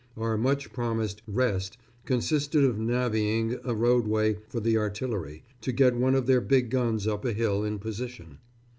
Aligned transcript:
Our 0.17 0.35
much 0.35 0.73
promised 0.73 1.21
"rest" 1.27 1.77
consisted 2.05 2.63
of 2.63 2.77
navvying 2.79 3.59
a 3.63 3.75
roadway 3.75 4.39
for 4.49 4.59
the 4.59 4.75
artillery, 4.75 5.43
to 5.61 5.71
get 5.71 5.95
one 5.95 6.15
of 6.15 6.25
their 6.25 6.41
big 6.41 6.71
guns 6.71 7.05
up 7.05 7.23
a 7.23 7.33
hill 7.33 7.63
in 7.63 7.77
position.... 7.77 8.39